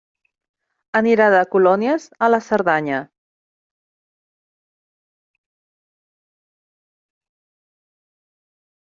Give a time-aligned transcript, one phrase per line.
[0.99, 3.01] Anirà de colònies a la Cerdanya.